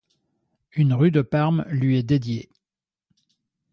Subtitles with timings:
[0.73, 2.49] Une rue de Parme lui est dédiée.